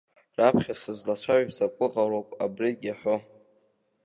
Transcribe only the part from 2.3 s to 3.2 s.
абригь иаҳәо.